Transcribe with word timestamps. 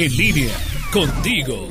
En 0.00 0.16
línea, 0.16 0.54
contigo. 0.92 1.66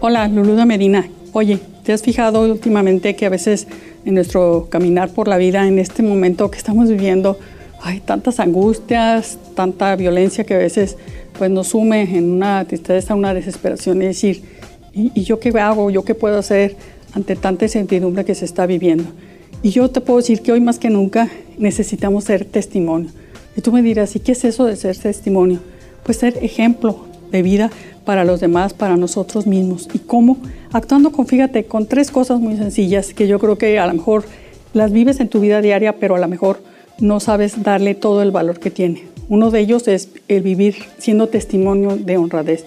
Hola, 0.00 0.26
Lulu 0.26 0.56
de 0.56 0.66
Medina. 0.66 1.08
Oye, 1.32 1.60
¿te 1.84 1.92
has 1.92 2.02
fijado 2.02 2.50
últimamente 2.50 3.14
que 3.14 3.26
a 3.26 3.28
veces 3.28 3.68
en 4.04 4.14
nuestro 4.14 4.66
caminar 4.68 5.10
por 5.10 5.28
la 5.28 5.36
vida, 5.36 5.68
en 5.68 5.78
este 5.78 6.02
momento 6.02 6.50
que 6.50 6.58
estamos 6.58 6.88
viviendo, 6.88 7.38
hay 7.80 8.00
tantas 8.00 8.40
angustias, 8.40 9.38
tanta 9.54 9.94
violencia 9.94 10.42
que 10.42 10.54
a 10.54 10.58
veces 10.58 10.96
pues, 11.38 11.48
nos 11.48 11.68
sume 11.68 12.02
en 12.02 12.32
una 12.32 12.64
tristeza, 12.64 13.14
una 13.14 13.32
desesperación? 13.32 14.02
Es 14.02 14.08
decir, 14.08 14.42
¿y, 14.92 15.12
¿y 15.14 15.22
yo 15.22 15.38
qué 15.38 15.50
hago? 15.60 15.92
¿Yo 15.92 16.04
qué 16.04 16.16
puedo 16.16 16.40
hacer 16.40 16.74
ante 17.12 17.36
tanta 17.36 17.66
incertidumbre 17.66 18.24
que 18.24 18.34
se 18.34 18.46
está 18.46 18.66
viviendo? 18.66 19.04
Y 19.62 19.70
yo 19.70 19.88
te 19.90 20.00
puedo 20.00 20.16
decir 20.16 20.42
que 20.42 20.50
hoy 20.50 20.60
más 20.60 20.80
que 20.80 20.90
nunca 20.90 21.30
necesitamos 21.56 22.24
ser 22.24 22.44
testimonio. 22.44 23.10
Y 23.56 23.60
tú 23.60 23.70
me 23.70 23.80
dirás, 23.80 24.16
¿y 24.16 24.18
qué 24.18 24.32
es 24.32 24.44
eso 24.44 24.64
de 24.64 24.74
ser 24.74 24.98
testimonio? 24.98 25.60
Pues 26.06 26.18
ser 26.18 26.38
ejemplo 26.42 27.00
de 27.32 27.42
vida 27.42 27.70
para 28.04 28.24
los 28.24 28.38
demás, 28.38 28.72
para 28.72 28.96
nosotros 28.96 29.48
mismos. 29.48 29.88
¿Y 29.92 29.98
cómo? 29.98 30.38
Actuando 30.72 31.10
con, 31.10 31.26
fíjate, 31.26 31.64
con 31.64 31.86
tres 31.86 32.12
cosas 32.12 32.38
muy 32.38 32.56
sencillas 32.56 33.12
que 33.12 33.26
yo 33.26 33.40
creo 33.40 33.58
que 33.58 33.80
a 33.80 33.86
lo 33.88 33.92
mejor 33.92 34.24
las 34.72 34.92
vives 34.92 35.18
en 35.18 35.28
tu 35.28 35.40
vida 35.40 35.60
diaria, 35.60 35.96
pero 35.96 36.14
a 36.14 36.20
lo 36.20 36.28
mejor 36.28 36.62
no 37.00 37.18
sabes 37.18 37.60
darle 37.64 37.96
todo 37.96 38.22
el 38.22 38.30
valor 38.30 38.60
que 38.60 38.70
tiene. 38.70 39.02
Uno 39.28 39.50
de 39.50 39.58
ellos 39.58 39.88
es 39.88 40.10
el 40.28 40.42
vivir 40.42 40.76
siendo 40.98 41.26
testimonio 41.26 41.96
de 41.96 42.16
honradez. 42.16 42.64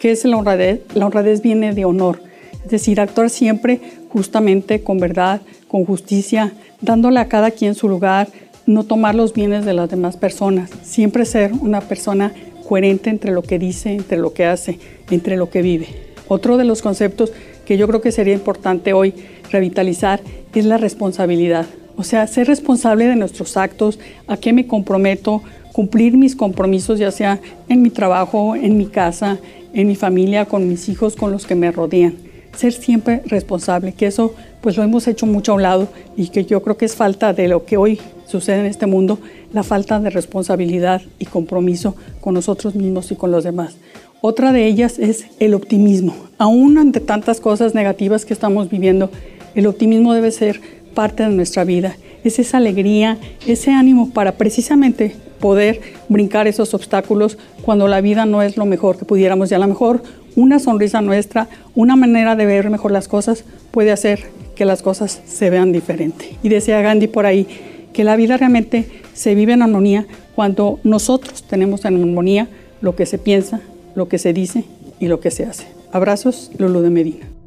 ¿Qué 0.00 0.10
es 0.10 0.24
la 0.24 0.38
honradez? 0.38 0.80
La 0.94 1.04
honradez 1.04 1.42
viene 1.42 1.74
de 1.74 1.84
honor, 1.84 2.22
es 2.64 2.70
decir, 2.70 3.00
actuar 3.00 3.28
siempre 3.28 3.80
justamente, 4.08 4.82
con 4.82 4.98
verdad, 4.98 5.42
con 5.68 5.84
justicia, 5.84 6.54
dándole 6.80 7.20
a 7.20 7.28
cada 7.28 7.50
quien 7.50 7.74
su 7.74 7.86
lugar, 7.86 8.28
no 8.64 8.84
tomar 8.84 9.14
los 9.14 9.34
bienes 9.34 9.66
de 9.66 9.74
las 9.74 9.90
demás 9.90 10.16
personas, 10.16 10.70
siempre 10.82 11.26
ser 11.26 11.52
una 11.52 11.80
persona 11.82 12.32
coherente 12.68 13.08
entre 13.08 13.32
lo 13.32 13.42
que 13.42 13.58
dice, 13.58 13.94
entre 13.94 14.18
lo 14.18 14.32
que 14.34 14.44
hace, 14.44 14.78
entre 15.10 15.36
lo 15.36 15.48
que 15.48 15.62
vive. 15.62 15.86
Otro 16.28 16.58
de 16.58 16.64
los 16.64 16.82
conceptos 16.82 17.32
que 17.64 17.78
yo 17.78 17.88
creo 17.88 18.02
que 18.02 18.12
sería 18.12 18.34
importante 18.34 18.92
hoy 18.92 19.14
revitalizar 19.50 20.20
es 20.54 20.64
la 20.64 20.76
responsabilidad. 20.76 21.66
O 21.96 22.04
sea, 22.04 22.26
ser 22.26 22.46
responsable 22.46 23.06
de 23.06 23.16
nuestros 23.16 23.56
actos, 23.56 23.98
a 24.26 24.36
qué 24.36 24.52
me 24.52 24.66
comprometo, 24.66 25.42
cumplir 25.72 26.16
mis 26.16 26.36
compromisos, 26.36 26.98
ya 26.98 27.10
sea 27.10 27.40
en 27.68 27.82
mi 27.82 27.90
trabajo, 27.90 28.54
en 28.54 28.76
mi 28.76 28.86
casa, 28.86 29.38
en 29.72 29.86
mi 29.86 29.94
familia, 29.94 30.44
con 30.44 30.68
mis 30.68 30.88
hijos, 30.88 31.16
con 31.16 31.30
los 31.30 31.46
que 31.46 31.54
me 31.54 31.70
rodean. 31.70 32.27
Ser 32.58 32.72
siempre 32.72 33.22
responsable, 33.26 33.92
que 33.92 34.06
eso 34.06 34.34
pues 34.60 34.76
lo 34.76 34.82
hemos 34.82 35.06
hecho 35.06 35.26
mucho 35.26 35.52
a 35.52 35.54
un 35.54 35.62
lado 35.62 35.86
y 36.16 36.26
que 36.26 36.44
yo 36.44 36.60
creo 36.60 36.76
que 36.76 36.86
es 36.86 36.96
falta 36.96 37.32
de 37.32 37.46
lo 37.46 37.64
que 37.64 37.76
hoy 37.76 38.00
sucede 38.26 38.58
en 38.58 38.66
este 38.66 38.86
mundo, 38.86 39.20
la 39.52 39.62
falta 39.62 40.00
de 40.00 40.10
responsabilidad 40.10 41.00
y 41.20 41.26
compromiso 41.26 41.94
con 42.20 42.34
nosotros 42.34 42.74
mismos 42.74 43.12
y 43.12 43.14
con 43.14 43.30
los 43.30 43.44
demás. 43.44 43.76
Otra 44.22 44.50
de 44.50 44.66
ellas 44.66 44.98
es 44.98 45.26
el 45.38 45.54
optimismo. 45.54 46.16
Aún 46.36 46.78
ante 46.78 46.98
tantas 46.98 47.40
cosas 47.40 47.76
negativas 47.76 48.24
que 48.24 48.34
estamos 48.34 48.68
viviendo, 48.68 49.08
el 49.54 49.68
optimismo 49.68 50.12
debe 50.12 50.32
ser 50.32 50.60
parte 50.94 51.22
de 51.22 51.28
nuestra 51.28 51.62
vida. 51.62 51.96
Es 52.24 52.40
esa 52.40 52.56
alegría, 52.56 53.18
ese 53.46 53.70
ánimo 53.70 54.10
para 54.10 54.32
precisamente 54.32 55.14
poder 55.38 55.80
brincar 56.08 56.48
esos 56.48 56.74
obstáculos 56.74 57.38
cuando 57.62 57.86
la 57.86 58.00
vida 58.00 58.26
no 58.26 58.42
es 58.42 58.56
lo 58.56 58.66
mejor 58.66 58.98
que 58.98 59.04
pudiéramos 59.04 59.52
y 59.52 59.54
a 59.54 59.60
lo 59.60 59.68
mejor 59.68 60.02
una 60.38 60.60
sonrisa 60.60 61.00
nuestra, 61.00 61.48
una 61.74 61.96
manera 61.96 62.36
de 62.36 62.46
ver 62.46 62.70
mejor 62.70 62.92
las 62.92 63.08
cosas 63.08 63.44
puede 63.72 63.90
hacer 63.90 64.20
que 64.54 64.64
las 64.64 64.82
cosas 64.82 65.20
se 65.26 65.50
vean 65.50 65.72
diferente. 65.72 66.36
Y 66.44 66.48
decía 66.48 66.80
Gandhi 66.80 67.08
por 67.08 67.26
ahí 67.26 67.48
que 67.92 68.04
la 68.04 68.14
vida 68.14 68.36
realmente 68.36 68.88
se 69.14 69.34
vive 69.34 69.54
en 69.54 69.62
armonía 69.62 70.06
cuando 70.36 70.78
nosotros 70.84 71.42
tenemos 71.42 71.84
en 71.84 71.96
armonía 71.96 72.48
lo 72.80 72.94
que 72.94 73.04
se 73.04 73.18
piensa, 73.18 73.60
lo 73.96 74.08
que 74.08 74.18
se 74.18 74.32
dice 74.32 74.62
y 75.00 75.08
lo 75.08 75.18
que 75.18 75.32
se 75.32 75.44
hace. 75.44 75.66
Abrazos, 75.90 76.52
Lulu 76.56 76.82
de 76.82 76.90
Medina. 76.90 77.37